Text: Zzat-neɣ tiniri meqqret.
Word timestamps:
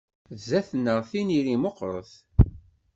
Zzat-neɣ 0.39 0.99
tiniri 1.09 1.55
meqqret. 1.63 2.11